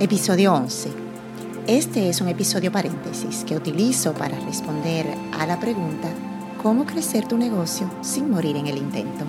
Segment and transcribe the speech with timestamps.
[0.00, 0.88] Episodio 11.
[1.66, 5.04] Este es un episodio paréntesis que utilizo para responder
[5.38, 6.08] a la pregunta
[6.62, 9.26] ¿Cómo crecer tu negocio sin morir en el intento?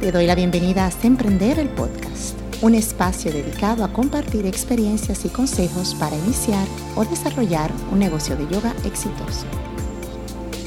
[0.00, 5.28] Te doy la bienvenida a Emprender el Podcast, un espacio dedicado a compartir experiencias y
[5.28, 9.46] consejos para iniciar o desarrollar un negocio de yoga exitoso.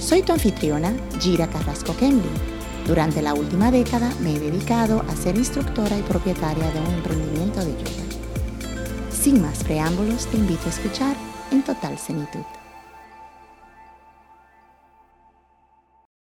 [0.01, 2.54] Soy tu anfitriona, Gira Carrasco Kemlin
[2.85, 7.59] durante la última década me he dedicado a ser instructora y propietaria de un emprendimiento
[7.59, 9.11] de yoga.
[9.11, 11.17] Sin más preámbulos, te invito a escuchar
[11.51, 12.43] en total cenitud.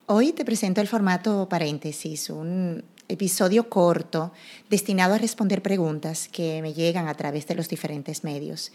[0.06, 4.32] Hoy te presento el formato paréntesis, un episodio corto
[4.68, 8.70] destinado a responder preguntas que me llegan a través de los diferentes medios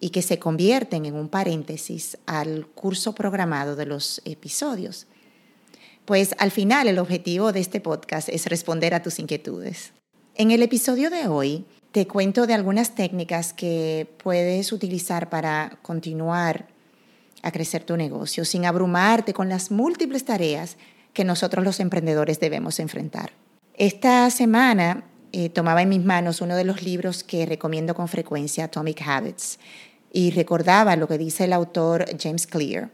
[0.00, 5.06] y que se convierten en un paréntesis al curso programado de los episodios
[6.08, 9.92] pues al final el objetivo de este podcast es responder a tus inquietudes.
[10.36, 16.68] En el episodio de hoy te cuento de algunas técnicas que puedes utilizar para continuar
[17.42, 20.78] a crecer tu negocio sin abrumarte con las múltiples tareas
[21.12, 23.32] que nosotros los emprendedores debemos enfrentar.
[23.74, 28.64] Esta semana eh, tomaba en mis manos uno de los libros que recomiendo con frecuencia,
[28.64, 29.58] Atomic Habits,
[30.10, 32.88] y recordaba lo que dice el autor James Clear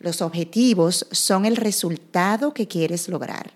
[0.00, 3.52] los objetivos son el resultado que quieres lograr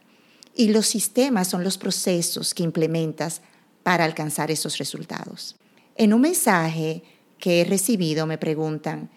[0.54, 3.40] y los sistemas son los procesos que implementas
[3.82, 5.56] para alcanzar esos resultados.
[5.96, 7.02] En un mensaje
[7.38, 9.10] que he recibido me preguntan,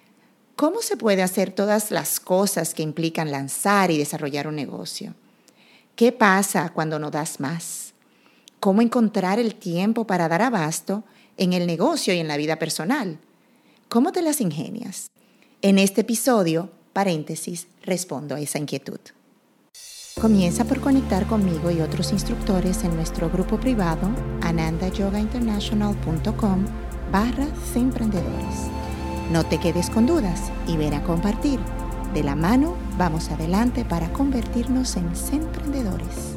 [0.55, 5.13] ¿cómo se puede hacer todas las cosas que implican lanzar y desarrollar un negocio?
[5.95, 7.93] ¿Qué pasa cuando no das más?
[8.59, 11.03] ¿Cómo encontrar el tiempo para dar abasto
[11.35, 13.19] en el negocio y en la vida personal?
[13.89, 15.09] ¿Cómo te las ingenias?
[15.61, 18.99] En este episodio paréntesis, respondo a esa inquietud.
[20.19, 24.09] Comienza por conectar conmigo y otros instructores en nuestro grupo privado
[24.41, 26.65] anandayogainternational.com
[27.11, 28.71] barra emprendedores.
[29.31, 31.59] No te quedes con dudas y ven a compartir.
[32.15, 36.35] De la mano vamos adelante para convertirnos en emprendedores.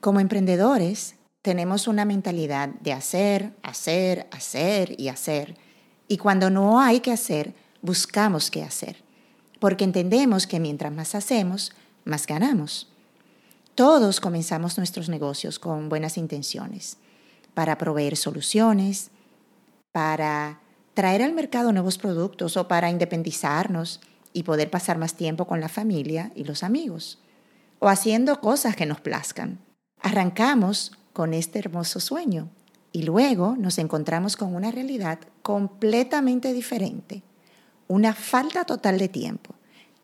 [0.00, 5.56] Como emprendedores tenemos una mentalidad de hacer, hacer, hacer y hacer.
[6.08, 8.96] Y cuando no hay que hacer, buscamos qué hacer,
[9.58, 11.72] porque entendemos que mientras más hacemos,
[12.04, 12.88] más ganamos.
[13.74, 16.96] Todos comenzamos nuestros negocios con buenas intenciones,
[17.54, 19.10] para proveer soluciones,
[19.92, 20.60] para
[20.94, 24.00] traer al mercado nuevos productos o para independizarnos
[24.32, 27.18] y poder pasar más tiempo con la familia y los amigos,
[27.78, 29.58] o haciendo cosas que nos plazcan.
[30.02, 32.48] Arrancamos con este hermoso sueño
[32.92, 37.22] y luego nos encontramos con una realidad completamente diferente
[37.90, 39.56] una falta total de tiempo,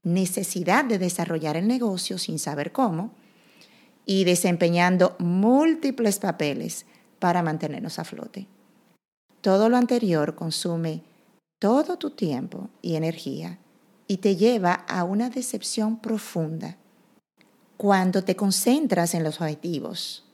[0.03, 3.13] necesidad de desarrollar el negocio sin saber cómo
[4.05, 6.85] y desempeñando múltiples papeles
[7.21, 8.49] para mantenernos a flote.
[9.41, 11.03] Todo lo anterior consume
[11.61, 13.61] todo tu tiempo y energía
[14.09, 16.77] y te lleva a una decepción profunda.
[17.77, 20.25] Cuando te concentras en los objetivos,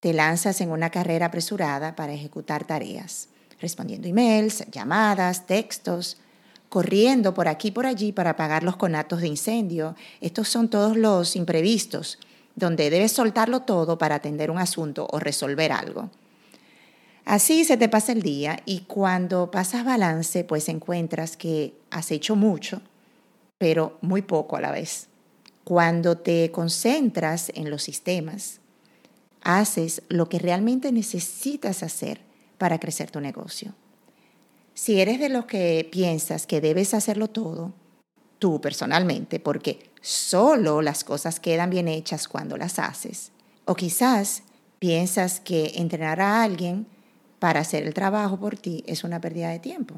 [0.00, 3.28] te lanzas en una carrera apresurada para ejecutar tareas,
[3.60, 6.16] respondiendo emails, llamadas, textos,
[6.72, 9.94] corriendo por aquí y por allí para apagar los conatos de incendio.
[10.22, 12.18] Estos son todos los imprevistos,
[12.56, 16.08] donde debes soltarlo todo para atender un asunto o resolver algo.
[17.26, 22.36] Así se te pasa el día y cuando pasas balance, pues encuentras que has hecho
[22.36, 22.80] mucho,
[23.58, 25.08] pero muy poco a la vez.
[25.64, 28.60] Cuando te concentras en los sistemas,
[29.42, 32.22] haces lo que realmente necesitas hacer
[32.56, 33.74] para crecer tu negocio.
[34.74, 37.72] Si eres de los que piensas que debes hacerlo todo,
[38.38, 43.32] tú personalmente, porque solo las cosas quedan bien hechas cuando las haces,
[43.64, 44.42] o quizás
[44.78, 46.86] piensas que entrenar a alguien
[47.38, 49.94] para hacer el trabajo por ti es una pérdida de tiempo.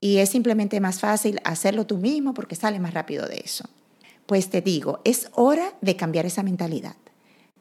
[0.00, 3.64] Y es simplemente más fácil hacerlo tú mismo porque sale más rápido de eso.
[4.26, 6.96] Pues te digo, es hora de cambiar esa mentalidad.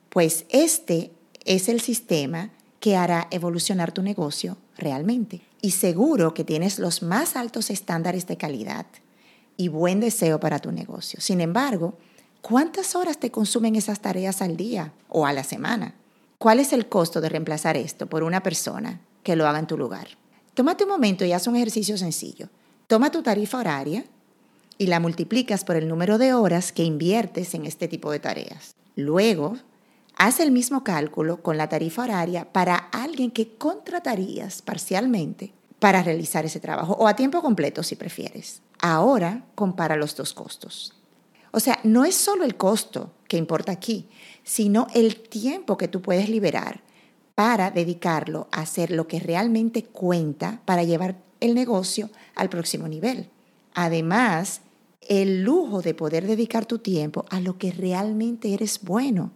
[0.09, 1.11] Pues este
[1.45, 5.41] es el sistema que hará evolucionar tu negocio realmente.
[5.65, 8.85] Y seguro que tienes los más altos estándares de calidad
[9.55, 11.21] y buen deseo para tu negocio.
[11.21, 11.97] Sin embargo,
[12.41, 15.95] ¿cuántas horas te consumen esas tareas al día o a la semana?
[16.37, 19.77] ¿Cuál es el costo de reemplazar esto por una persona que lo haga en tu
[19.77, 20.09] lugar?
[20.53, 22.49] Tómate un momento y haz un ejercicio sencillo.
[22.87, 24.03] Toma tu tarifa horaria
[24.77, 28.75] y la multiplicas por el número de horas que inviertes en este tipo de tareas.
[28.97, 29.55] Luego,
[30.23, 36.45] Haz el mismo cálculo con la tarifa horaria para alguien que contratarías parcialmente para realizar
[36.45, 38.61] ese trabajo o a tiempo completo si prefieres.
[38.79, 40.93] Ahora compara los dos costos.
[41.51, 44.07] O sea, no es solo el costo que importa aquí,
[44.45, 46.79] sino el tiempo que tú puedes liberar
[47.35, 53.29] para dedicarlo a hacer lo que realmente cuenta para llevar el negocio al próximo nivel.
[53.73, 54.61] Además,
[55.01, 59.33] el lujo de poder dedicar tu tiempo a lo que realmente eres bueno,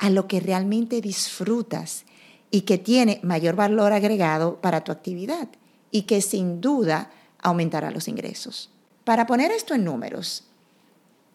[0.00, 2.04] a lo que realmente disfrutas
[2.50, 5.48] y que tiene mayor valor agregado para tu actividad
[5.90, 8.70] y que sin duda aumentará los ingresos.
[9.04, 10.44] Para poner esto en números,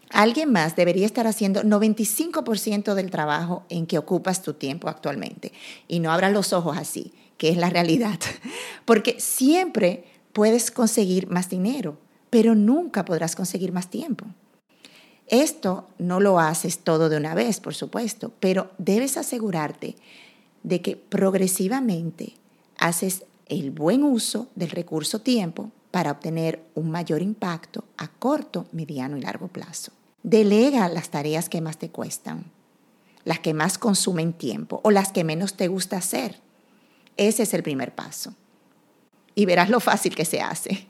[0.10, 5.54] alguien más debería estar haciendo 95% del trabajo en que ocupas tu tiempo actualmente.
[5.88, 8.20] Y no abras los ojos así, que es la realidad.
[8.86, 12.00] Porque siempre puedes conseguir más dinero,
[12.32, 14.26] pero nunca podrás conseguir más tiempo.
[15.28, 19.96] Esto no lo haces todo de una vez, por supuesto, pero debes asegurarte
[20.64, 22.34] de que progresivamente
[22.78, 29.18] haces el buen uso del recurso tiempo para obtener un mayor impacto a corto, mediano
[29.18, 29.92] y largo plazo.
[30.24, 32.46] Delega las tareas que más te cuestan,
[33.24, 36.40] las que más consumen tiempo o las que menos te gusta hacer.
[37.18, 38.34] Ese es el primer paso.
[39.36, 40.88] Y verás lo fácil que se hace.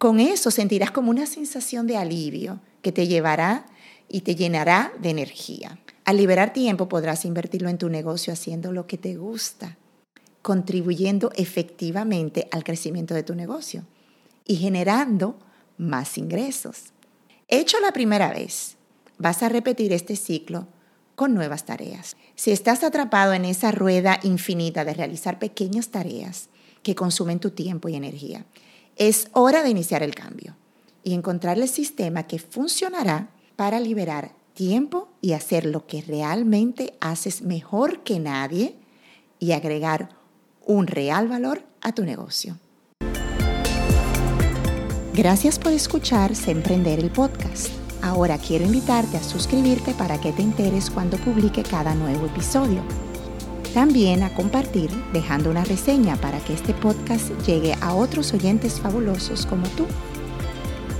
[0.00, 3.66] Con eso sentirás como una sensación de alivio que te llevará
[4.08, 5.78] y te llenará de energía.
[6.06, 9.76] Al liberar tiempo podrás invertirlo en tu negocio haciendo lo que te gusta,
[10.40, 13.84] contribuyendo efectivamente al crecimiento de tu negocio
[14.46, 15.38] y generando
[15.76, 16.94] más ingresos.
[17.46, 18.78] Hecho la primera vez,
[19.18, 20.66] vas a repetir este ciclo
[21.14, 22.16] con nuevas tareas.
[22.36, 26.48] Si estás atrapado en esa rueda infinita de realizar pequeñas tareas
[26.82, 28.46] que consumen tu tiempo y energía,
[29.00, 30.54] es hora de iniciar el cambio
[31.02, 37.40] y encontrar el sistema que funcionará para liberar tiempo y hacer lo que realmente haces
[37.40, 38.76] mejor que nadie
[39.38, 40.10] y agregar
[40.66, 42.58] un real valor a tu negocio.
[45.14, 47.68] Gracias por escuchar Se Emprender el podcast.
[48.02, 52.82] Ahora quiero invitarte a suscribirte para que te enteres cuando publique cada nuevo episodio.
[53.74, 59.46] También a compartir dejando una reseña para que este podcast llegue a otros oyentes fabulosos
[59.46, 59.86] como tú.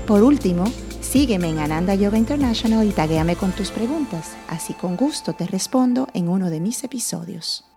[0.07, 0.65] Por último,
[1.11, 6.07] Sígueme en Ananda Yoga International y taguéame con tus preguntas, así con gusto te respondo
[6.13, 7.70] en uno de mis episodios.